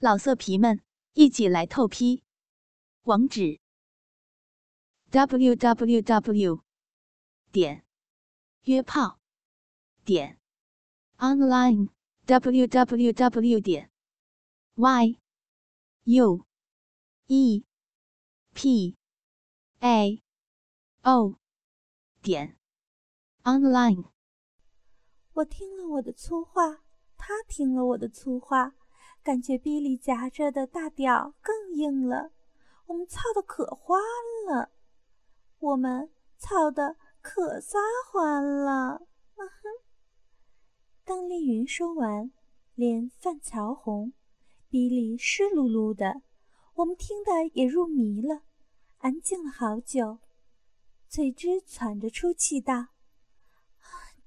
[0.00, 0.80] 老色皮们，
[1.14, 2.22] 一起来透批！
[3.02, 3.58] 网址
[5.10, 6.62] ：w w w
[7.50, 7.84] 点
[8.62, 9.18] 约炮
[10.04, 10.38] 点
[11.16, 11.88] online
[12.26, 13.90] w w w 点
[14.76, 15.18] y
[16.04, 16.46] u
[17.26, 17.64] e
[18.54, 18.96] p
[19.80, 20.22] a
[21.02, 21.40] o
[22.22, 22.56] 点
[23.42, 24.12] online。
[25.32, 26.84] 我听了我的粗话，
[27.16, 28.77] 他听了我的粗话。
[29.22, 32.32] 感觉逼里夹着的大屌更硬了，
[32.86, 34.00] 我们操的可欢
[34.46, 34.70] 了，
[35.58, 37.78] 我们操的可撒
[38.10, 39.02] 欢了。
[41.04, 42.30] 当丽云说完，
[42.74, 44.12] 脸泛潮红，
[44.68, 46.22] 鼻里湿漉漉的，
[46.74, 48.42] 我们听得也入迷了，
[48.98, 50.18] 安静了好久。
[51.08, 52.88] 翠芝喘着粗气道：“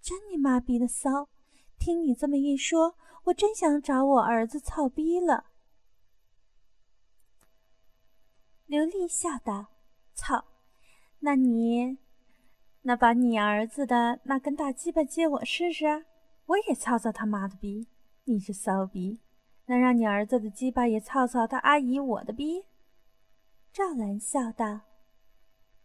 [0.00, 1.28] 真你妈逼的骚！
[1.78, 2.96] 听你这么一说。”
[3.28, 5.44] 我真想找我儿子操逼了。
[8.66, 9.66] 刘丽笑道
[10.14, 10.44] ：“操，
[11.20, 11.98] 那你，
[12.82, 16.06] 那把你儿子的那根大鸡巴借我试试，
[16.46, 17.88] 我也操操他妈的逼。
[18.24, 19.20] 你是骚逼，
[19.66, 22.64] 能让你儿子的鸡巴也操操他阿姨我的逼？”
[23.72, 24.80] 赵兰笑道：“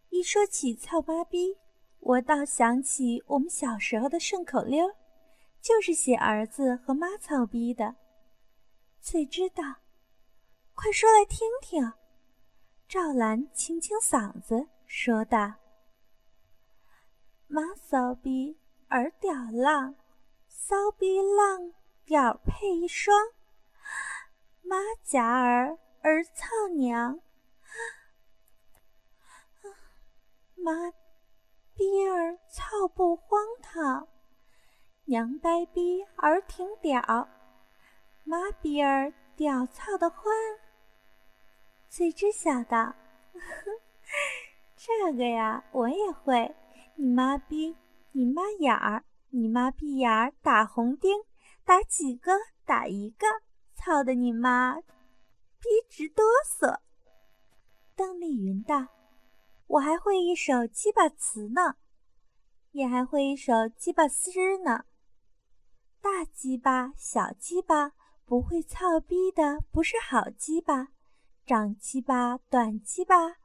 [0.08, 1.58] 一说起操妈逼，
[2.00, 4.94] 我倒想起我们小时候的顺口溜。”
[5.64, 7.96] 就是写儿子和妈操逼的，
[9.00, 9.76] 翠知道，
[10.74, 11.94] 快说来听听。
[12.86, 15.54] 赵兰清清嗓子说道
[17.48, 19.94] ：“妈骚逼儿屌浪，
[20.48, 21.72] 骚逼浪
[22.04, 23.16] 屌配一双。
[24.60, 27.22] 妈夹儿儿操娘，
[30.56, 30.92] 妈
[31.72, 34.06] 逼儿操不荒唐。”
[35.06, 37.28] 娘掰逼儿挺屌，
[38.24, 40.34] 妈逼儿屌操的欢。
[41.90, 42.94] 翠芝笑道
[44.74, 46.54] ：“这个呀，我也会。
[46.96, 47.76] 你妈逼，
[48.12, 51.12] 你妈眼儿，你妈逼眼儿打红钉，
[51.66, 52.32] 打几个
[52.64, 53.26] 打一个，
[53.74, 56.24] 操的你妈逼直哆
[56.58, 56.78] 嗦。”
[57.94, 58.86] 邓丽云道
[59.68, 61.76] ：“我还会一首鸡巴词呢，
[62.72, 64.86] 也还会一首鸡巴诗呢。”
[66.04, 67.92] 大鸡巴、小鸡巴，
[68.26, 70.88] 不会操逼的不是好鸡巴；
[71.46, 73.36] 长鸡巴、短鸡巴，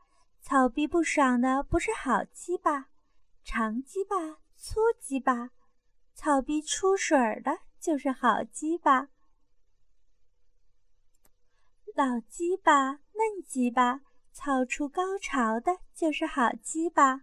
[0.41, 2.87] 操逼不爽的不是好鸡巴；
[3.45, 4.17] 长鸡巴、
[4.57, 5.51] 粗鸡巴，
[6.13, 9.07] 操逼出水的就是好鸡巴；
[11.95, 14.01] 老鸡巴、嫩鸡巴，
[14.33, 17.21] 操出高潮的就是好鸡巴；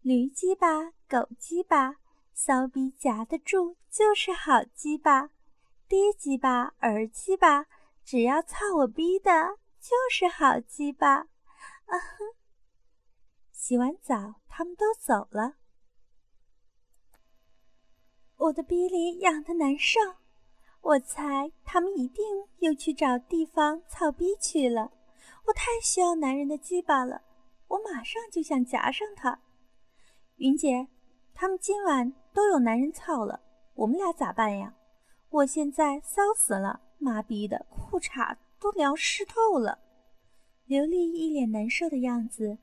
[0.00, 1.96] 驴鸡巴、狗鸡巴。
[2.40, 5.30] 骚逼夹得住就是好鸡巴，
[5.88, 7.66] 爹鸡巴、儿鸡巴，
[8.04, 11.14] 只要操我逼的就是好鸡巴。
[11.16, 12.36] 啊哼！
[13.50, 15.56] 洗完澡，他们都走了。
[18.36, 19.98] 我的逼里痒得难受，
[20.80, 22.24] 我猜他们一定
[22.60, 24.92] 又去找地方操逼去了。
[25.46, 27.20] 我太需要男人的鸡巴了，
[27.66, 29.40] 我马上就想夹上他。
[30.36, 30.86] 云姐，
[31.40, 32.12] 他们今晚。
[32.34, 33.40] 都有男人操了，
[33.74, 34.72] 我们俩咋办呀？
[35.28, 39.80] 我现在骚死了，妈逼的，裤衩都凉湿透了。
[40.66, 42.58] 刘丽一脸难受的样子，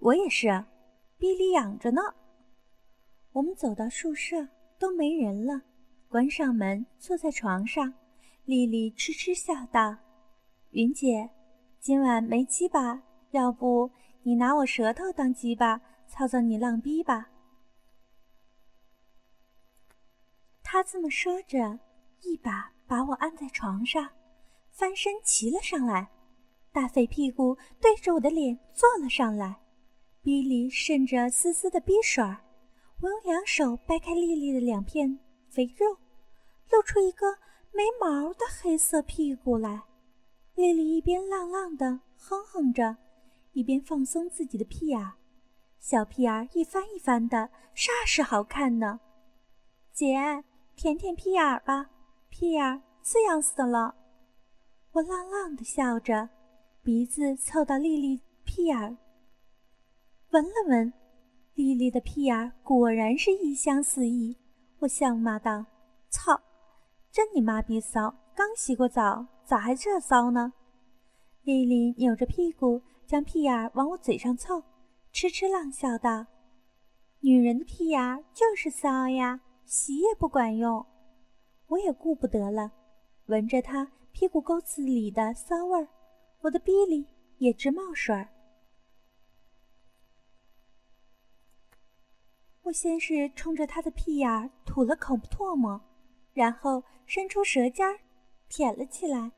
[0.00, 0.66] 我也是，
[1.16, 2.02] 逼里痒着呢。
[3.32, 4.48] 我们走到宿舍，
[4.78, 5.62] 都没人了，
[6.10, 7.94] 关上门，坐在床上。
[8.44, 9.96] 丽丽痴痴笑道
[10.72, 11.30] ：“云姐，
[11.80, 13.90] 今晚没鸡巴，要不
[14.24, 17.30] 你拿我舌头当鸡巴，操操你浪逼吧。”
[20.76, 21.78] 他这么说着，
[22.20, 24.10] 一把把我按在床上，
[24.72, 26.10] 翻身骑了上来，
[26.70, 29.56] 大肥屁股对着我的脸坐了上来，
[30.20, 32.44] 逼里渗着丝丝的逼水儿。
[33.00, 35.96] 我用两手掰开丽丽的两片肥肉，
[36.70, 37.38] 露出一个
[37.72, 39.80] 没毛的黑色屁股来。
[40.56, 42.98] 丽丽一边浪浪的哼哼着，
[43.52, 45.12] 一边放松自己的屁眼，
[45.78, 49.00] 小屁眼一翻一翻的，煞是好看呢。
[49.94, 50.44] 姐。
[50.76, 51.88] 舔舔屁眼儿吧，
[52.28, 53.94] 屁眼儿刺痒死了。
[54.92, 56.28] 我浪浪的笑着，
[56.82, 58.94] 鼻子凑到丽丽屁眼儿，
[60.32, 60.92] 闻了闻，
[61.54, 64.36] 丽丽的屁眼儿果然是异香四溢。
[64.80, 65.64] 我笑骂道
[66.10, 66.38] ：“操，
[67.10, 68.14] 真你妈逼骚！
[68.34, 70.52] 刚洗过澡，咋还这骚呢？”
[71.42, 74.62] 丽丽扭着屁股，将屁眼儿往我嘴上凑，
[75.10, 76.26] 痴痴浪笑道
[77.20, 80.86] ：“女人的屁眼儿就是骚呀。”洗也不管用，
[81.66, 82.70] 我也顾不得了，
[83.26, 85.88] 闻着他屁股沟子里的骚味儿，
[86.42, 87.04] 我的逼里
[87.38, 88.28] 也直冒水儿。
[92.62, 95.80] 我先是冲着他的屁眼儿吐了口唾沫，
[96.32, 97.98] 然后伸出舌尖儿
[98.48, 99.32] 舔了起来。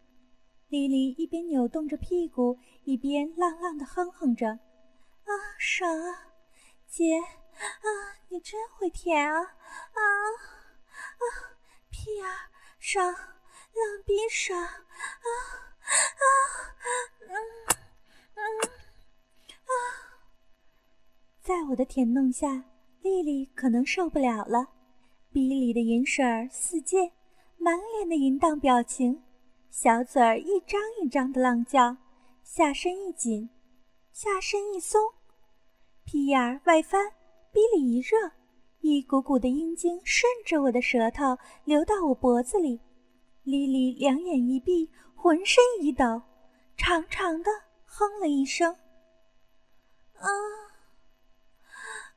[0.69, 4.47] 丽丽一边扭动着屁股，一边浪浪的哼哼着
[5.25, 6.35] ：“啊，爽啊，
[6.87, 7.19] 姐
[7.59, 7.87] 啊，
[8.29, 10.01] 你真会舔啊啊
[11.19, 11.25] 啊，
[11.91, 12.27] 屁眼
[12.79, 14.69] 爽，浪逼爽啊
[16.19, 16.25] 啊，
[17.21, 17.31] 嗯
[18.35, 18.41] 嗯
[19.65, 19.71] 啊，
[21.43, 22.65] 在我的舔弄下。”
[23.01, 24.69] 丽丽可能受不了了，
[25.33, 27.13] 鼻里的银水儿四溅，
[27.57, 29.23] 满脸的淫荡表情，
[29.71, 31.97] 小嘴儿一张一张的浪叫，
[32.43, 33.49] 下身一紧，
[34.13, 35.01] 下身一松，
[36.05, 37.13] 屁眼儿外翻，
[37.59, 38.17] 鼻里一热，
[38.83, 42.81] 一股股的阴茎顺着我的舌头流到我脖子里。
[43.43, 46.23] 丽丽两眼一闭，浑身一抖，
[46.77, 47.51] 长长的
[47.85, 48.73] 哼了一声
[50.15, 50.29] ：“啊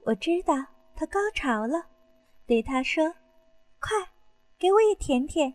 [0.00, 0.56] 我知道
[0.96, 1.86] 他高潮了，
[2.44, 3.14] 对他说
[3.78, 3.96] ：“快，
[4.58, 5.54] 给我也舔舔。”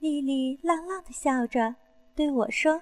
[0.00, 1.76] 丽丽浪浪的笑着
[2.14, 2.80] 对我说：“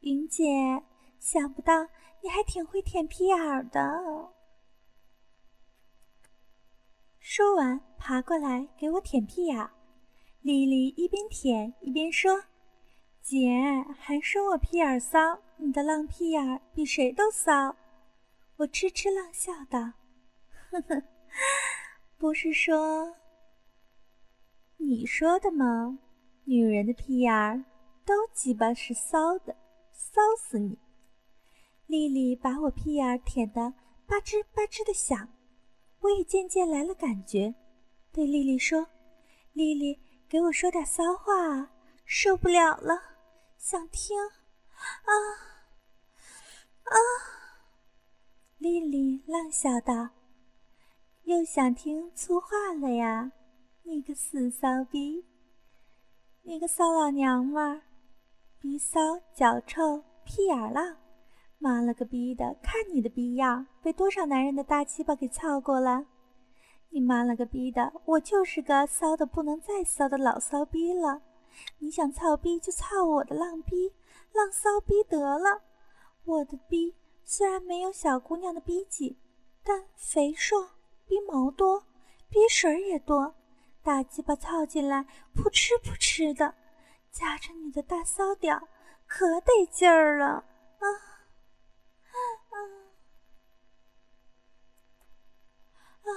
[0.00, 0.82] 云姐，
[1.18, 1.88] 想不到
[2.22, 4.32] 你还挺会舔屁眼儿的。”
[7.20, 9.70] 说完，爬过来给我舔屁眼。
[10.42, 12.44] 丽丽一边舔一边说。
[13.22, 13.50] 姐
[13.98, 15.18] 还说我屁眼骚，
[15.58, 17.76] 你的浪屁眼比谁都骚。
[18.56, 19.92] 我痴痴浪笑道
[20.72, 21.02] ：“呵呵，
[22.16, 23.14] 不是说
[24.78, 25.98] 你说的吗？
[26.44, 27.64] 女人的屁眼
[28.06, 29.54] 都鸡巴是骚的，
[30.00, 30.78] 骚死你！”
[31.86, 33.70] 丽丽把我屁眼舔得
[34.06, 35.28] 吧吱吧吱的响，
[36.00, 37.54] 我也渐渐来了感觉，
[38.10, 38.86] 对丽丽说
[39.52, 41.70] ：“丽丽，给我说点骚话啊，
[42.04, 43.00] 受不了了。”
[43.58, 45.12] 想听，啊
[46.84, 46.96] 啊！
[48.58, 50.10] 丽丽浪笑道
[51.24, 53.32] ：“又想听粗话了呀？
[53.82, 55.26] 你个死骚逼，
[56.42, 57.82] 你个骚老娘们儿，
[58.60, 59.00] 逼骚
[59.34, 60.98] 脚臭屁眼浪，
[61.58, 62.54] 妈了个逼的！
[62.62, 66.04] 看你的逼样，被多少男人的大鸡巴给操过了！
[66.90, 67.90] 你妈了个逼的！
[68.04, 71.22] 我就是个骚的不能再骚的老骚逼了。”
[71.80, 73.94] 你想操逼就操我的浪逼，
[74.34, 75.62] 浪骚逼得了。
[76.24, 79.16] 我的逼虽然没有小姑娘的逼紧，
[79.64, 80.68] 但肥硕，
[81.06, 81.82] 逼毛多，
[82.28, 83.34] 逼水也多。
[83.82, 86.54] 大鸡巴操进来，扑哧扑哧的，
[87.12, 88.68] 夹着你的大骚屌，
[89.06, 90.26] 可得劲儿了
[90.78, 90.86] 啊
[92.06, 92.54] 啊
[96.02, 96.10] 啊！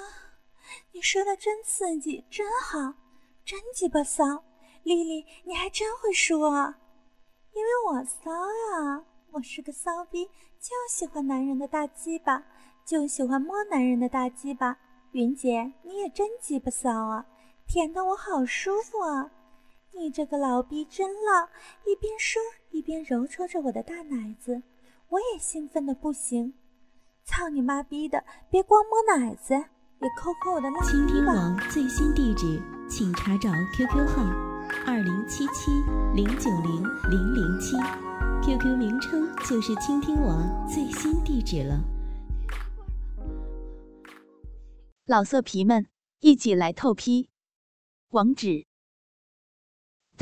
[0.92, 2.94] 你说的真刺激，真好，
[3.44, 4.44] 真鸡巴骚。
[4.84, 6.76] 丽丽，你还真会说，
[7.54, 10.26] 因为我骚呀，我是个骚逼，
[10.60, 12.44] 就喜欢男人的大鸡巴，
[12.86, 14.78] 就喜欢摸男人的大鸡巴。
[15.12, 17.26] 云姐，你也真鸡巴骚啊，
[17.68, 19.32] 舔得我好舒服啊！
[19.96, 21.48] 你这个老逼真浪，
[21.86, 22.42] 一边说
[22.72, 24.64] 一边揉搓着我的大奶子，
[25.10, 26.56] 我也兴奋的不行。
[27.24, 32.60] 操你妈逼的，别光摸奶子，也抠抠我的浪倾听网最新地址，
[32.90, 34.24] 请查找 QQ 号。
[34.88, 35.70] 二零七七
[36.16, 37.78] 零九零零零七
[38.44, 41.80] ，QQ 名称就是倾听网最新地址了。
[45.06, 45.86] 老色皮们，
[46.20, 47.30] 一起来透批！
[48.10, 48.66] 网址